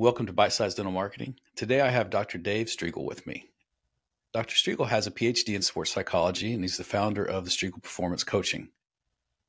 [0.00, 1.34] Welcome to Bite Size Dental Marketing.
[1.56, 2.38] Today I have Dr.
[2.38, 3.50] Dave Striegel with me.
[4.32, 4.54] Dr.
[4.54, 8.24] Striegel has a PhD in sports psychology and he's the founder of the Striegel Performance
[8.24, 8.70] Coaching.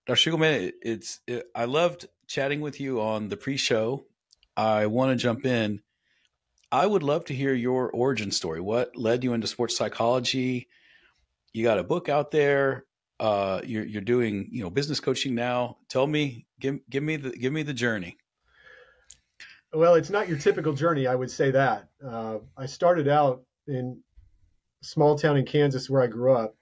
[0.07, 0.17] Dr.
[0.17, 4.03] Striegel, man, it's it, I loved chatting with you on the pre-show.
[4.57, 5.79] I want to jump in.
[6.69, 8.59] I would love to hear your origin story.
[8.59, 10.67] What led you into sports psychology?
[11.53, 12.83] You got a book out there.
[13.21, 15.77] Uh, you're, you're doing you know business coaching now.
[15.87, 18.17] Tell me, give give me the give me the journey.
[19.73, 21.87] Well, it's not your typical journey, I would say that.
[22.05, 24.01] Uh, I started out in
[24.81, 26.55] a small town in Kansas where I grew up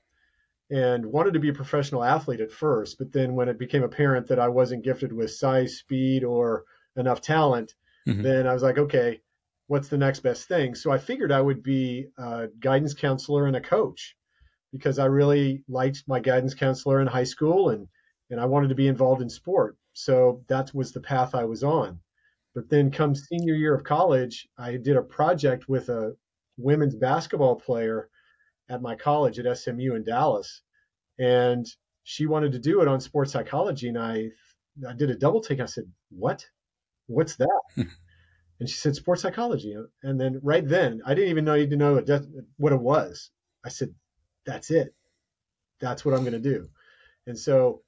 [0.69, 2.99] and wanted to be a professional athlete at first.
[2.99, 7.21] But then when it became apparent that I wasn't gifted with size, speed, or enough
[7.21, 7.73] talent,
[8.07, 8.21] mm-hmm.
[8.21, 9.21] then I was like, okay,
[9.65, 10.75] what's the next best thing?
[10.75, 14.15] So I figured I would be a guidance counselor and a coach
[14.71, 17.87] because I really liked my guidance counselor in high school and,
[18.29, 19.77] and I wanted to be involved in sport.
[19.93, 21.99] So that was the path I was on.
[22.59, 26.17] But then, come senior year of college, I did a project with a
[26.57, 28.09] women's basketball player
[28.67, 30.61] at my college at SMU in Dallas,
[31.17, 31.65] and
[32.03, 34.31] she wanted to do it on sports psychology, and I
[34.85, 35.61] I did a double take.
[35.61, 36.45] I said, "What?
[37.07, 37.83] What's that?" Hmm.
[38.59, 39.73] and she said, "Sports psychology."
[40.03, 42.03] And then right then, I didn't even know you to know
[42.57, 43.31] what it was.
[43.63, 43.95] I said,
[44.45, 44.93] "That's it.
[45.79, 46.67] That's what I'm going to do."
[47.25, 47.83] And so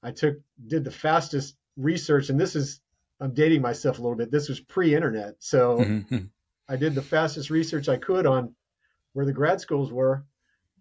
[0.00, 2.80] I took did the fastest research, and this is
[3.22, 4.32] I'm dating myself a little bit.
[4.32, 6.24] This was pre-internet, so mm-hmm.
[6.68, 8.52] I did the fastest research I could on
[9.12, 10.24] where the grad schools were,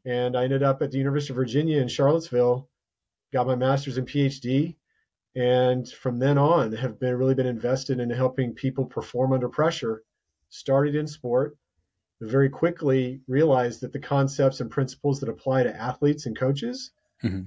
[0.06, 2.67] and I ended up at the University of Virginia in Charlottesville,
[3.31, 4.75] got my master's and PhD,
[5.36, 10.02] and from then on have been really been invested in helping people perform under pressure.
[10.50, 11.55] Started in sport,
[12.22, 16.92] very quickly realized that the concepts and principles that apply to athletes and coaches
[17.23, 17.44] mm-hmm.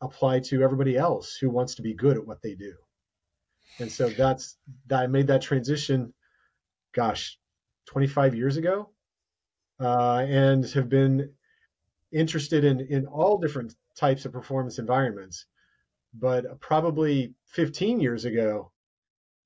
[0.00, 2.74] apply to everybody else who wants to be good at what they do
[3.78, 6.12] and so that's that I made that transition.
[6.94, 7.38] Gosh,
[7.86, 8.90] 25 years ago,
[9.80, 11.32] uh, and have been
[12.12, 15.46] interested in in all different types of performance environments.
[16.14, 18.72] But probably 15 years ago,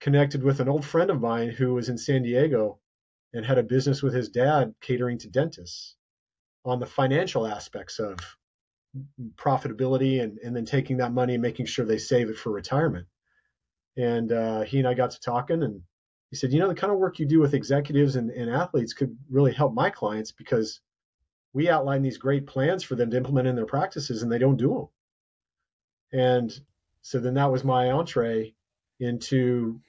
[0.00, 2.78] connected with an old friend of mine who was in San Diego
[3.32, 5.96] and had a business with his dad catering to dentists
[6.64, 8.18] on the financial aspects of
[9.36, 13.06] profitability and, and then taking that money and making sure they save it for retirement.
[13.96, 15.82] And uh, he and I got to talking, and
[16.30, 18.94] he said, you know, the kind of work you do with executives and, and athletes
[18.94, 20.80] could really help my clients because
[21.52, 24.56] we outline these great plans for them to implement in their practices, and they don't
[24.56, 24.88] do
[26.12, 26.20] them.
[26.20, 26.52] And
[27.02, 28.54] so then that was my entree
[28.98, 29.80] into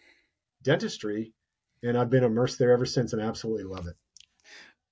[0.61, 1.33] dentistry,
[1.81, 3.95] and I've been immersed there ever since, and absolutely love it.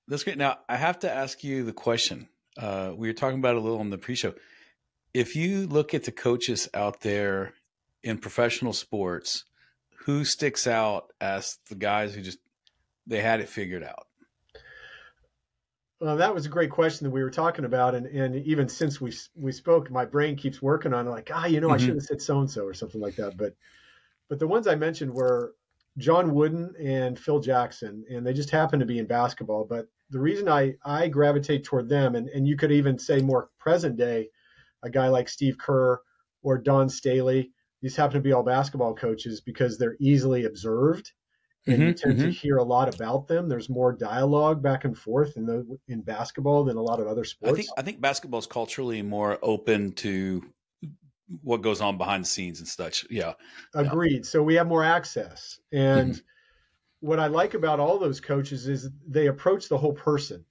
[0.08, 0.38] That's great.
[0.38, 2.28] Now I have to ask you the question.
[2.56, 4.34] Uh, we were talking about a little on the pre-show.
[5.14, 7.54] If you look at the coaches out there
[8.02, 9.44] in professional sports,
[10.04, 12.38] who sticks out as the guys who just
[13.06, 14.06] they had it figured out?
[16.00, 19.00] Well, that was a great question that we were talking about, and, and even since
[19.00, 21.74] we we spoke, my brain keeps working on it, like ah, you know, mm-hmm.
[21.74, 23.36] I should have said so and so or something like that.
[23.36, 23.54] But
[24.28, 25.54] but the ones I mentioned were
[25.98, 29.64] John Wooden and Phil Jackson, and they just happen to be in basketball.
[29.64, 33.50] But the reason I I gravitate toward them, and and you could even say more
[33.60, 34.30] present day,
[34.82, 36.00] a guy like Steve Kerr
[36.42, 37.52] or Dawn Staley,
[37.82, 41.12] these happen to be all basketball coaches because they're easily observed
[41.66, 42.24] and mm-hmm, you tend mm-hmm.
[42.24, 43.48] to hear a lot about them.
[43.48, 47.24] There's more dialogue back and forth in the in basketball than a lot of other
[47.24, 47.52] sports.
[47.52, 50.42] I think I think basketball is culturally more open to
[51.42, 53.06] what goes on behind the scenes and such.
[53.08, 53.34] Yeah.
[53.74, 54.24] Agreed.
[54.24, 54.30] Yeah.
[54.30, 55.60] So we have more access.
[55.72, 57.06] And mm-hmm.
[57.06, 60.44] what I like about all those coaches is they approach the whole person.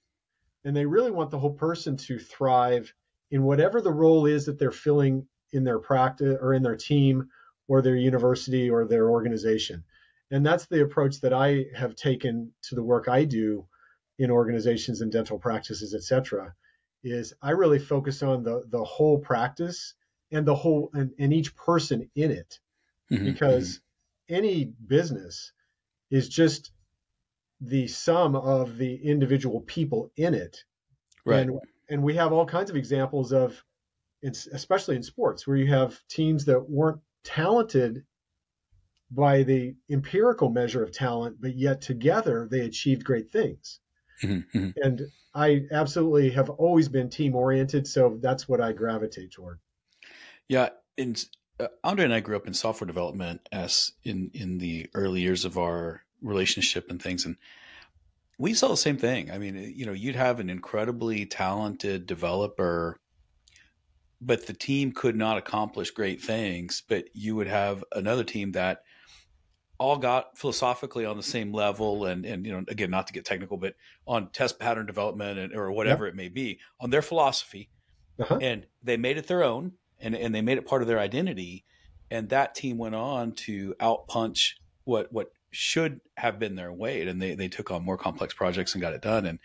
[0.64, 2.92] And they really want the whole person to thrive
[3.30, 7.28] in whatever the role is that they're filling in their practice or in their team
[7.68, 9.84] or their university or their organization.
[10.30, 13.66] And that's the approach that I have taken to the work I do
[14.18, 16.54] in organizations and dental practices, et cetera,
[17.04, 19.94] is I really focus on the, the whole practice
[20.30, 22.58] and the whole and, and each person in it.
[23.10, 23.24] Mm-hmm.
[23.24, 23.80] Because
[24.30, 24.34] mm-hmm.
[24.34, 25.52] any business
[26.10, 26.72] is just
[27.60, 30.64] the sum of the individual people in it.
[31.24, 31.40] Right.
[31.40, 33.62] And, and we have all kinds of examples of
[34.22, 38.04] it's especially in sports where you have teams that weren't talented
[39.10, 43.80] by the empirical measure of talent, but yet together they achieved great things.
[44.22, 44.70] Mm-hmm, mm-hmm.
[44.82, 45.02] And
[45.34, 49.58] I absolutely have always been team oriented, so that's what I gravitate toward.
[50.48, 51.22] Yeah, and
[51.60, 55.44] uh, Andre and I grew up in software development as in in the early years
[55.44, 57.36] of our relationship and things, and
[58.38, 59.30] we saw the same thing.
[59.30, 62.98] I mean, you know, you'd have an incredibly talented developer
[64.24, 66.82] but the team could not accomplish great things.
[66.88, 68.82] But you would have another team that
[69.78, 73.24] all got philosophically on the same level and and you know again not to get
[73.24, 73.74] technical but
[74.06, 76.14] on test pattern development and, or whatever yep.
[76.14, 77.68] it may be on their philosophy
[78.20, 78.38] uh-huh.
[78.40, 81.64] and they made it their own and and they made it part of their identity
[82.12, 84.52] and that team went on to outpunch
[84.84, 88.74] what what should have been their weight and they they took on more complex projects
[88.74, 89.40] and got it done and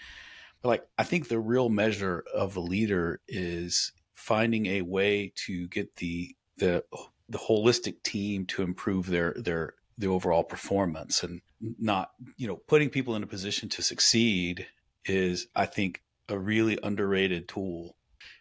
[0.64, 5.96] like I think the real measure of a leader is finding a way to get
[5.98, 6.84] the the
[7.30, 11.42] the holistic team to improve their their the overall performance and
[11.80, 14.68] not you know putting people in a position to succeed
[15.06, 17.96] is I think a really underrated tool.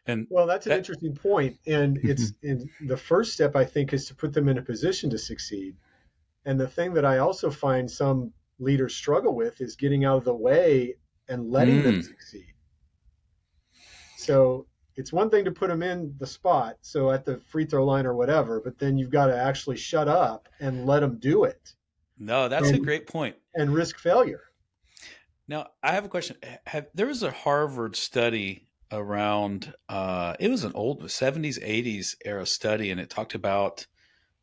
[0.06, 3.93] And well, that's an that, interesting point, and it's and the first step I think
[3.93, 5.76] is to put them in a position to succeed.
[6.44, 10.25] And the thing that I also find some leaders struggle with is getting out of
[10.25, 10.96] the way
[11.29, 11.84] and letting mm.
[11.84, 12.55] them succeed.
[14.17, 17.84] So it's one thing to put them in the spot, so at the free throw
[17.84, 21.44] line or whatever, but then you've got to actually shut up and let them do
[21.44, 21.75] it.
[22.19, 23.37] No, that's and, a great point.
[23.54, 24.43] And risk failure.
[25.48, 26.37] Now, I have a question.
[26.66, 32.46] Have there was a Harvard study around uh, it was an old 70s 80s era
[32.46, 33.87] study and it talked about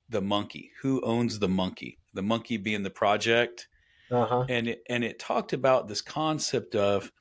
[0.09, 3.67] the monkey who owns the monkey the monkey being the project
[4.11, 4.45] uh-huh.
[4.50, 7.11] and it, and it talked about this concept of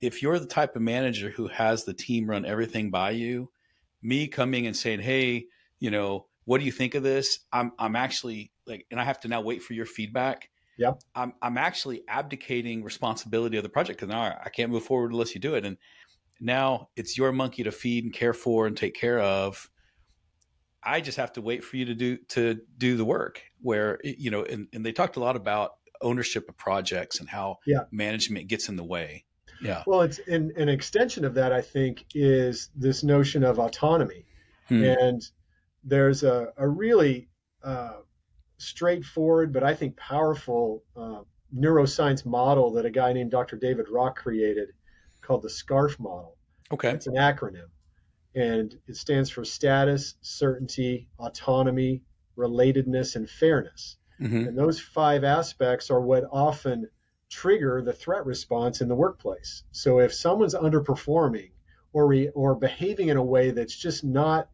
[0.00, 3.50] if you're the type of manager who has the team run everything by you,
[4.02, 5.46] me coming and saying, "Hey,
[5.78, 9.20] you know, what do you think of this?" I'm I'm actually like, and I have
[9.20, 10.50] to now wait for your feedback.
[10.78, 11.00] Yep.
[11.14, 15.34] I'm I'm actually abdicating responsibility of the project because now I can't move forward unless
[15.34, 15.76] you do it, and
[16.40, 19.70] now it's your monkey to feed and care for and take care of.
[20.82, 23.42] I just have to wait for you to do to do the work.
[23.62, 27.58] Where you know, and, and they talked a lot about ownership of projects and how
[27.66, 27.84] yeah.
[27.90, 29.24] management gets in the way.
[29.60, 29.82] Yeah.
[29.86, 34.24] Well, it's in, an extension of that, I think, is this notion of autonomy.
[34.68, 34.84] Hmm.
[34.84, 35.22] And
[35.82, 37.28] there's a, a really
[37.62, 37.98] uh,
[38.58, 41.22] straightforward, but I think powerful uh,
[41.56, 43.56] neuroscience model that a guy named Dr.
[43.56, 44.70] David Rock created
[45.20, 46.36] called the SCARF model.
[46.72, 46.90] Okay.
[46.90, 47.68] It's an acronym.
[48.34, 52.02] And it stands for status, certainty, autonomy,
[52.36, 53.96] relatedness, and fairness.
[54.20, 54.48] Mm-hmm.
[54.48, 56.88] And those five aspects are what often
[57.34, 59.64] trigger the threat response in the workplace.
[59.72, 61.50] So if someone's underperforming
[61.92, 64.48] or re, or behaving in a way that's just not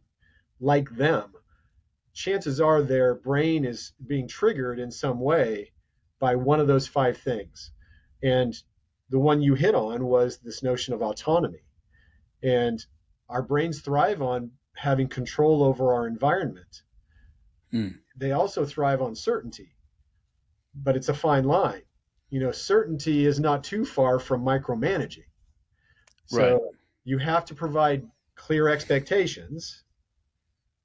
[0.59, 1.31] like them,
[2.13, 5.73] chances are their brain is being triggered in some way
[6.19, 7.71] by one of those five things.
[8.23, 8.55] And
[9.09, 11.63] the one you hit on was this notion of autonomy.
[12.41, 12.83] And
[13.29, 16.81] our brains thrive on having control over our environment.
[17.71, 17.99] Mm.
[18.17, 19.75] They also thrive on certainty,
[20.73, 21.83] but it's a fine line
[22.31, 25.25] you know, certainty is not too far from micromanaging.
[26.25, 26.61] So right.
[27.03, 29.83] you have to provide clear expectations,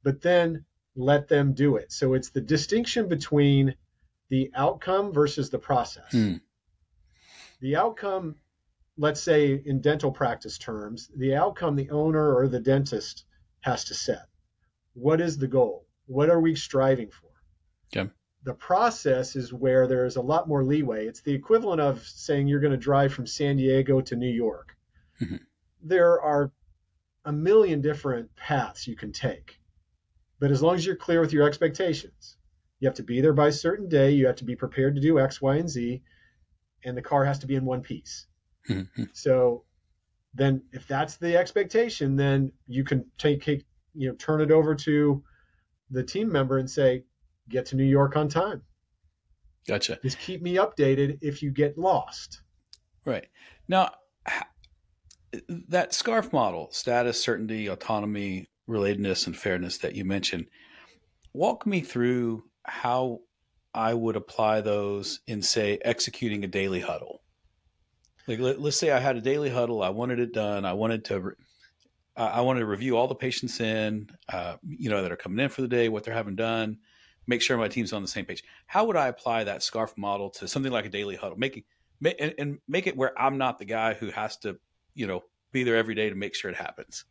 [0.02, 0.64] but then
[0.96, 1.92] let them do it.
[1.92, 3.76] So it's the distinction between
[4.28, 6.10] the outcome versus the process.
[6.10, 6.34] Hmm.
[7.60, 8.34] The outcome,
[8.98, 13.24] let's say in dental practice terms, the outcome the owner or the dentist
[13.60, 14.26] has to set.
[14.94, 15.86] What is the goal?
[16.06, 17.30] What are we striving for?
[17.96, 18.10] Okay
[18.46, 21.08] the process is where there's a lot more leeway.
[21.08, 24.76] It's the equivalent of saying you're going to drive from San Diego to New York.
[25.20, 25.38] Mm-hmm.
[25.82, 26.52] There are
[27.24, 29.58] a million different paths you can take.
[30.38, 32.36] But as long as you're clear with your expectations,
[32.78, 35.00] you have to be there by a certain day, you have to be prepared to
[35.00, 36.02] do X, Y, and Z,
[36.84, 38.28] and the car has to be in one piece.
[38.70, 39.04] Mm-hmm.
[39.12, 39.64] So
[40.34, 43.44] then if that's the expectation, then you can take,
[43.92, 45.24] you know, turn it over to
[45.90, 47.02] the team member and say,
[47.48, 48.62] get to New York on time.
[49.66, 49.98] Gotcha.
[50.02, 52.42] Just keep me updated if you get lost.
[53.04, 53.26] Right.
[53.68, 53.90] Now,
[55.48, 60.46] that SCARF model, status, certainty, autonomy, relatedness, and fairness that you mentioned,
[61.32, 63.20] walk me through how
[63.74, 67.22] I would apply those in, say, executing a daily huddle.
[68.26, 71.04] Like, let, us say I had a daily huddle, I wanted it done, I wanted
[71.06, 71.32] to.
[72.18, 75.50] I wanted to review all the patients in, uh, you know, that are coming in
[75.50, 76.78] for the day, what they're having done,
[77.26, 78.44] make sure my team's on the same page.
[78.66, 81.64] How would I apply that scarf model to something like a daily huddle, making
[82.04, 84.58] and, and make it where I'm not the guy who has to,
[84.94, 87.04] you know, be there every day to make sure it happens?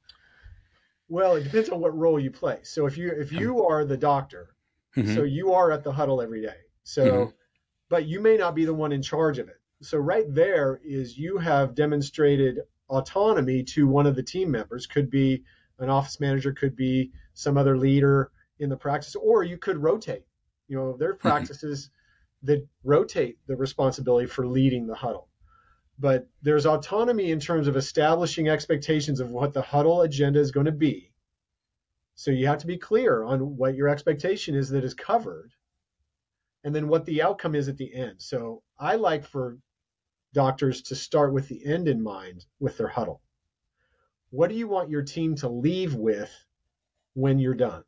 [1.08, 2.60] Well, it depends on what role you play.
[2.64, 4.56] So if you if you are the doctor,
[4.96, 5.14] mm-hmm.
[5.14, 6.58] so you are at the huddle every day.
[6.84, 7.32] So, mm-hmm.
[7.90, 9.60] but you may not be the one in charge of it.
[9.82, 14.88] So right there is you have demonstrated autonomy to one of the team members.
[14.88, 15.44] Could be
[15.80, 20.26] an office manager, could be some other leader, in the practice, or you could rotate.
[20.68, 22.48] You know, there are practices mm-hmm.
[22.48, 25.30] that rotate the responsibility for leading the huddle.
[25.98, 30.66] But there's autonomy in terms of establishing expectations of what the huddle agenda is going
[30.66, 31.12] to be.
[32.16, 35.52] So you have to be clear on what your expectation is that is covered.
[36.64, 38.16] and then what the outcome is at the end.
[38.22, 39.58] So I like for
[40.34, 43.22] doctors to start with the end in mind with their huddle.
[44.32, 46.32] What do you want your team to leave with
[47.14, 47.84] when you're done?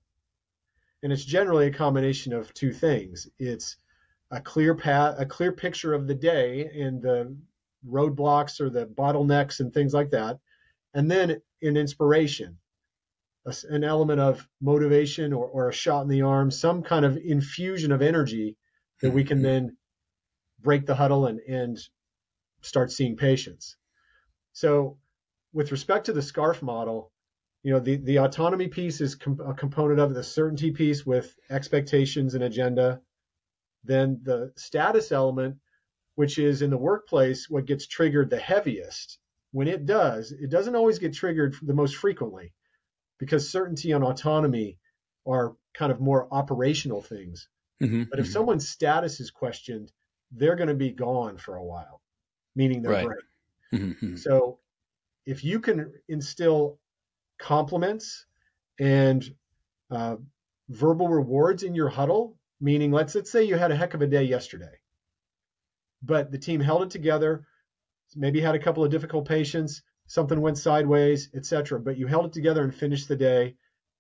[1.03, 3.27] And it's generally a combination of two things.
[3.39, 3.77] It's
[4.31, 7.35] a clear path, a clear picture of the day and the
[7.87, 10.39] roadblocks or the bottlenecks and things like that,
[10.93, 12.57] and then an inspiration,
[13.69, 17.91] an element of motivation or, or a shot in the arm, some kind of infusion
[17.91, 18.57] of energy
[19.01, 19.45] that we can mm-hmm.
[19.45, 19.77] then
[20.59, 21.77] break the huddle and, and
[22.61, 23.77] start seeing patients.
[24.53, 24.97] So,
[25.53, 27.11] with respect to the SCARF model,
[27.67, 31.35] you know, the, the autonomy piece is com- a component of the certainty piece with
[31.49, 33.01] expectations and agenda.
[33.83, 35.57] Then the status element,
[36.15, 39.19] which is in the workplace what gets triggered the heaviest.
[39.51, 42.53] When it does, it doesn't always get triggered the most frequently
[43.19, 44.77] because certainty and autonomy
[45.27, 47.49] are kind of more operational things.
[47.83, 48.31] Mm-hmm, but if mm-hmm.
[48.31, 49.91] someone's status is questioned,
[50.31, 51.99] they're going to be gone for a while,
[52.55, 53.07] meaning they're right.
[53.73, 54.15] Mm-hmm, mm-hmm.
[54.15, 54.59] So
[55.25, 56.79] if you can instill
[57.37, 58.25] compliments
[58.79, 59.23] and
[59.91, 60.17] uh,
[60.69, 64.07] verbal rewards in your huddle, meaning let's let's say you had a heck of a
[64.07, 64.79] day yesterday,
[66.03, 67.45] but the team held it together,
[68.15, 71.79] maybe had a couple of difficult patients, something went sideways, etc.
[71.79, 73.55] But you held it together and finished the day.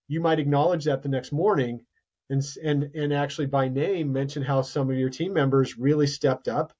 [0.07, 1.85] You might acknowledge that the next morning
[2.29, 6.47] and and and actually by name mention how some of your team members really stepped
[6.47, 6.73] up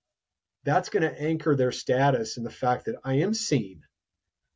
[0.64, 3.84] that's going to anchor their status in the fact that I am seen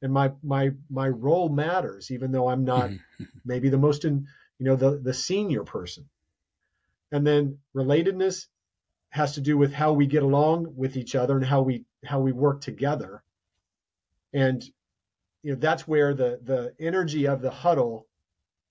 [0.01, 3.23] and my my my role matters even though I'm not mm-hmm.
[3.45, 4.27] maybe the most in
[4.59, 6.09] you know the the senior person.
[7.13, 8.47] And then relatedness
[9.09, 12.19] has to do with how we get along with each other and how we how
[12.21, 13.23] we work together.
[14.33, 14.63] And
[15.43, 18.07] you know that's where the the energy of the huddle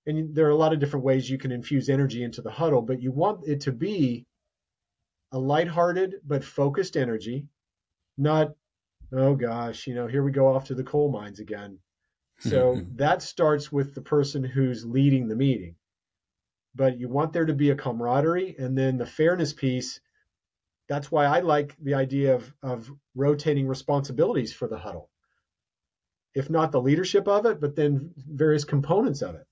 [0.05, 2.81] and there are a lot of different ways you can infuse energy into the huddle,
[2.81, 4.25] but you want it to be
[5.31, 7.45] a lighthearted but focused energy,
[8.17, 8.55] not,
[9.13, 11.79] oh gosh, you know, here we go off to the coal mines again.
[12.39, 15.75] So that starts with the person who's leading the meeting.
[16.73, 19.99] But you want there to be a camaraderie and then the fairness piece.
[20.87, 25.09] That's why I like the idea of, of rotating responsibilities for the huddle.
[26.33, 29.45] If not the leadership of it, but then various components of it.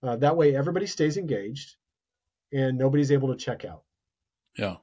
[0.00, 1.74] Uh, that way, everybody stays engaged,
[2.52, 3.82] and nobody's able to check out.
[4.56, 4.76] Yeah.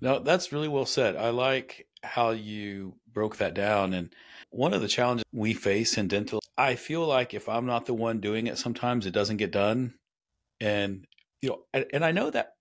[0.00, 1.14] Now, that's really well said.
[1.14, 3.92] I like how you broke that down.
[3.94, 4.14] And
[4.50, 7.94] one of the challenges we face in dental, I feel like if I'm not the
[7.94, 9.94] one doing it, sometimes it doesn't get done.
[10.60, 11.06] And
[11.42, 12.54] you know, and, and I know that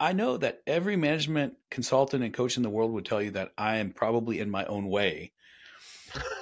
[0.00, 3.52] I know that every management consultant and coach in the world would tell you that
[3.56, 5.32] I am probably in my own way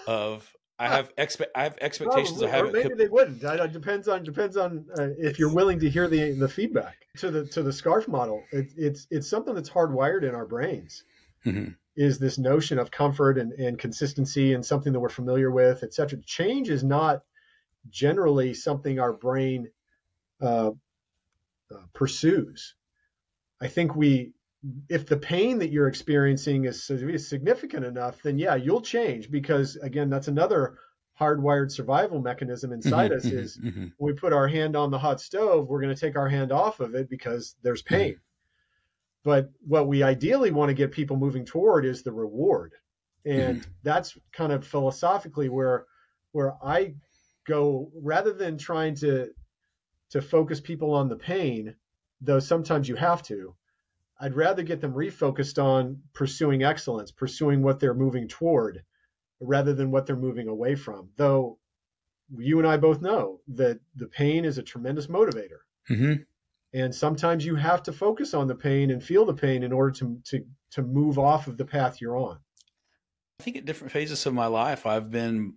[0.06, 2.38] of I have expe- I have expectations.
[2.38, 3.42] Probably, I have maybe they wouldn't.
[3.42, 7.30] It depends on depends on uh, if you're willing to hear the the feedback to
[7.30, 8.42] the to the scarf model.
[8.50, 11.04] It, it's it's something that's hardwired in our brains.
[11.46, 11.72] Mm-hmm.
[11.94, 16.18] Is this notion of comfort and, and consistency and something that we're familiar with, etc.
[16.24, 17.22] Change is not
[17.90, 19.68] generally something our brain
[20.40, 20.70] uh,
[21.70, 22.74] uh, pursues.
[23.60, 24.32] I think we
[24.88, 29.76] if the pain that you're experiencing is, is significant enough, then yeah, you'll change because
[29.76, 30.78] again, that's another
[31.20, 33.86] hardwired survival mechanism inside mm-hmm, us mm-hmm, is mm-hmm.
[33.96, 36.52] when we put our hand on the hot stove, we're going to take our hand
[36.52, 37.94] off of it because there's mm-hmm.
[39.24, 42.72] But what we ideally want to get people moving toward is the reward.
[43.24, 43.70] And mm-hmm.
[43.82, 45.86] that's kind of philosophically where
[46.32, 46.94] where I
[47.46, 49.30] go rather than trying to
[50.10, 51.74] to focus people on the pain,
[52.20, 53.54] though sometimes you have to,
[54.20, 58.82] I'd rather get them refocused on pursuing excellence, pursuing what they're moving toward,
[59.40, 61.08] rather than what they're moving away from.
[61.16, 61.58] Though
[62.36, 65.60] you and I both know that the pain is a tremendous motivator.
[65.90, 66.22] Mm-hmm.
[66.74, 69.90] And sometimes you have to focus on the pain and feel the pain in order
[69.92, 72.38] to, to, to move off of the path you're on.
[73.40, 75.54] I think at different phases of my life, I've been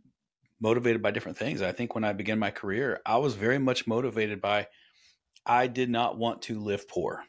[0.59, 1.61] motivated by different things.
[1.61, 4.67] I think when I began my career, I was very much motivated by
[5.45, 7.23] I did not want to live poor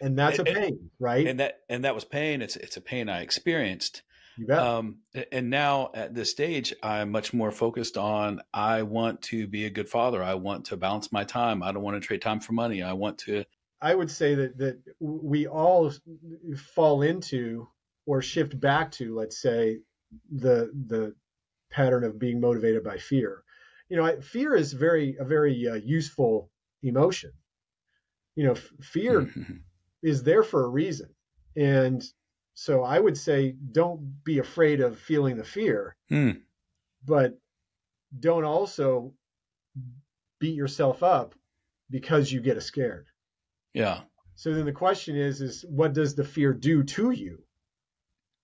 [0.00, 1.26] and that's a pain, and, right?
[1.26, 2.42] And that and that was pain.
[2.42, 4.02] It's it's a pain I experienced.
[4.50, 4.98] Um,
[5.30, 9.70] and now at this stage, I'm much more focused on I want to be a
[9.70, 10.22] good father.
[10.22, 11.62] I want to balance my time.
[11.62, 12.82] I don't want to trade time for money.
[12.82, 13.44] I want to.
[13.80, 15.92] I would say that that we all
[16.74, 17.68] fall into
[18.06, 19.80] or shift back to, let's say,
[20.30, 21.14] the the
[21.70, 23.42] pattern of being motivated by fear.
[23.88, 26.50] You know, fear is very a very uh, useful
[26.82, 27.32] emotion.
[28.36, 29.32] You know, fear
[30.02, 31.08] is there for a reason.
[31.56, 32.02] And
[32.54, 36.40] so I would say don't be afraid of feeling the fear, mm.
[37.04, 37.38] but
[38.18, 39.14] don't also
[40.38, 41.34] beat yourself up
[41.90, 43.06] because you get scared.
[43.74, 44.00] Yeah.
[44.34, 47.42] So then the question is, is what does the fear do to you?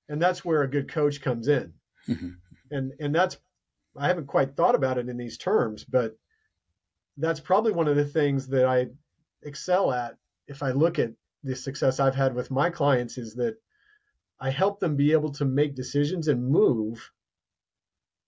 [0.09, 1.75] And that's where a good coach comes in.
[2.09, 2.31] Mm-hmm.
[2.71, 3.37] And and that's
[3.97, 6.17] I haven't quite thought about it in these terms, but
[7.17, 8.87] that's probably one of the things that I
[9.43, 11.13] excel at if I look at
[11.43, 13.57] the success I've had with my clients is that
[14.41, 17.11] I help them be able to make decisions and move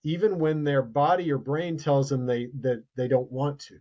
[0.03, 3.79] even when their body or brain tells them they that they don't want to.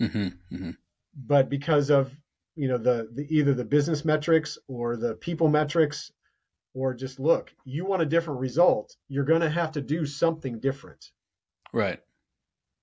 [0.00, 0.70] Mm-hmm, mm-hmm.
[1.14, 2.12] But because of
[2.56, 6.12] you know the, the either the business metrics or the people metrics
[6.74, 10.58] or just look, you want a different result, you're going to have to do something
[10.58, 11.10] different.
[11.72, 12.00] Right.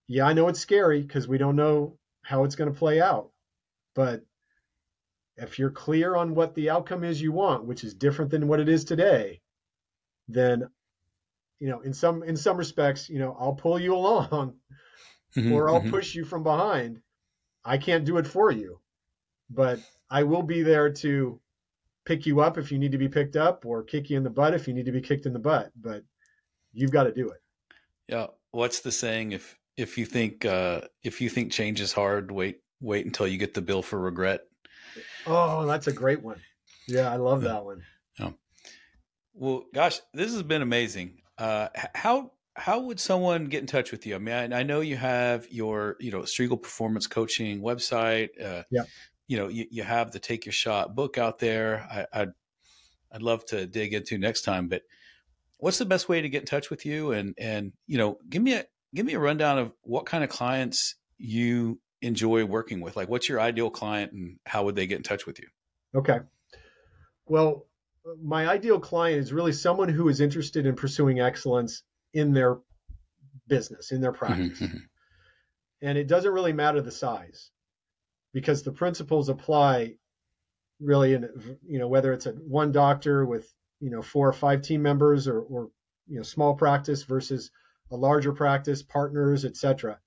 [0.07, 3.31] Yeah, I know it's scary because we don't know how it's going to play out.
[3.93, 4.24] But
[5.38, 8.59] if you're clear on what the outcome is you want, which is different than what
[8.59, 9.41] it is today,
[10.27, 10.67] then
[11.59, 14.55] you know, in some in some respects, you know, I'll pull you along
[15.35, 15.91] mm-hmm, or I'll mm-hmm.
[15.91, 17.01] push you from behind.
[17.63, 18.79] I can't do it for you,
[19.50, 21.39] but I will be there to
[22.05, 24.29] pick you up if you need to be picked up or kick you in the
[24.29, 26.03] butt if you need to be kicked in the butt, but
[26.73, 27.41] you've got to do it.
[28.07, 28.27] Yeah.
[28.51, 29.31] What's the saying?
[29.31, 33.38] If, if you think, uh, if you think change is hard, wait, wait until you
[33.38, 34.41] get the bill for regret.
[35.25, 36.39] Oh, that's a great one.
[36.87, 37.11] Yeah.
[37.11, 37.83] I love that one.
[38.19, 38.31] Yeah.
[39.33, 41.21] Well, gosh, this has been amazing.
[41.37, 44.15] Uh, how how would someone get in touch with you?
[44.15, 48.29] I mean, I, I know you have your you know Striegel Performance Coaching website.
[48.39, 48.83] Uh, yeah.
[49.27, 51.87] You know, you, you have the Take Your Shot book out there.
[51.89, 52.31] I, I'd
[53.11, 54.83] I'd love to dig into next time, but
[55.57, 57.13] what's the best way to get in touch with you?
[57.13, 60.29] And and you know, give me a give me a rundown of what kind of
[60.29, 62.96] clients you enjoy working with.
[62.96, 65.48] Like, what's your ideal client, and how would they get in touch with you?
[65.96, 66.20] Okay.
[67.25, 67.67] Well,
[68.22, 72.58] my ideal client is really someone who is interested in pursuing excellence in their
[73.48, 74.60] business, in their mm-hmm, practice.
[74.60, 74.77] Mm-hmm.
[75.84, 77.50] And it doesn't really matter the size
[78.34, 79.96] because the principles apply
[80.79, 84.62] really in you know whether it's a one doctor with you know four or five
[84.62, 85.70] team members or, or
[86.08, 87.51] you know small practice versus
[87.92, 90.00] a larger practice partners etc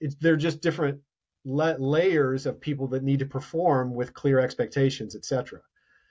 [0.00, 1.00] it's they're just different
[1.44, 5.60] la- layers of people that need to perform with clear expectations etc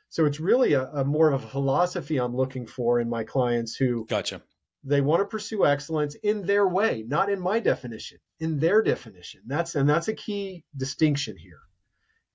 [0.09, 3.75] so it's really a, a, more of a philosophy I'm looking for in my clients
[3.75, 4.43] who gotcha.
[4.83, 9.41] They want to pursue excellence in their way, not in my definition, in their definition.
[9.47, 11.61] That's and that's a key distinction here.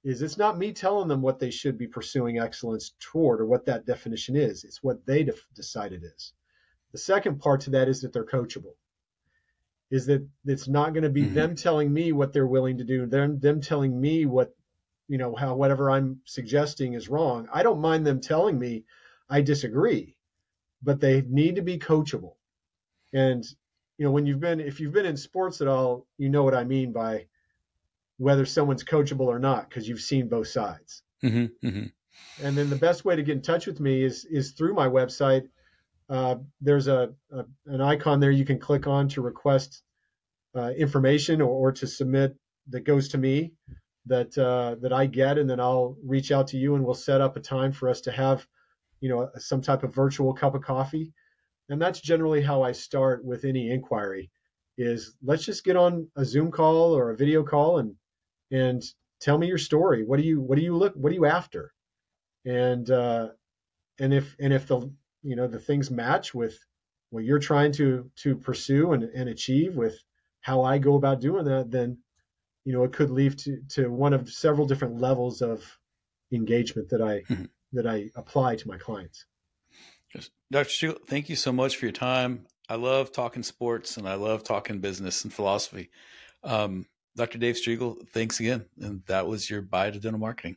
[0.03, 3.67] Is it's not me telling them what they should be pursuing excellence toward or what
[3.67, 4.65] that definition is.
[4.65, 6.33] It's what they def- decide it is.
[6.91, 8.75] The second part to that is that they're coachable.
[9.91, 11.35] Is that it's not going to be mm-hmm.
[11.35, 14.55] them telling me what they're willing to do, them them telling me what
[15.09, 17.49] you know, how whatever I'm suggesting is wrong.
[17.53, 18.85] I don't mind them telling me
[19.29, 20.17] I disagree,
[20.83, 22.35] but they need to be coachable.
[23.13, 23.45] And,
[23.97, 26.55] you know, when you've been, if you've been in sports at all, you know what
[26.55, 27.27] I mean by
[28.19, 31.03] whether someone's coachable or not, because you've seen both sides.
[31.25, 31.87] Mm-hmm, mm-hmm.
[32.45, 34.89] And then the best way to get in touch with me is, is through my
[34.89, 35.49] website.
[36.09, 39.83] Uh, there's a, a, an icon there you can click on to request
[40.57, 42.37] uh, information or, or to submit
[42.71, 43.53] that goes to me
[44.07, 47.21] that uh, that I get, and then I'll reach out to you, and we'll set
[47.21, 48.47] up a time for us to have,
[49.01, 51.13] you know, some type of virtual cup of coffee.
[51.69, 54.31] And that's generally how I start with any inquiry.
[54.79, 57.95] Is let's just get on a Zoom call or a video call and
[58.51, 58.83] and
[59.21, 60.05] tell me your story.
[60.05, 61.73] What do you what do you look what are you after?
[62.45, 63.29] And uh,
[63.99, 64.91] and if and if the
[65.23, 66.59] you know the things match with
[67.11, 70.03] what you're trying to to pursue and, and achieve with
[70.41, 71.99] how I go about doing that, then
[72.65, 75.65] you know, it could lead to, to one of several different levels of
[76.33, 77.45] engagement that I mm-hmm.
[77.73, 79.25] that I apply to my clients.
[80.15, 80.31] Yes.
[80.51, 80.69] Dr.
[80.69, 82.47] Striegel, thank you so much for your time.
[82.69, 85.91] I love talking sports and I love talking business and philosophy.
[86.43, 87.39] Um, Dr.
[87.39, 88.65] Dave Striegel, thanks again.
[88.81, 90.57] And that was your bite of dental marketing.